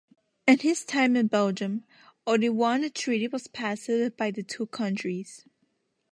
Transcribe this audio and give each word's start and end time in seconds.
In 0.47 0.57
his 0.57 0.83
time 0.83 1.15
in 1.15 1.27
Belgium, 1.27 1.83
only 2.25 2.49
one 2.49 2.89
treaty 2.89 3.27
was 3.27 3.45
passed 3.45 3.87
by 4.17 4.31
the 4.31 4.41
two 4.41 4.65
countries. 4.65 5.45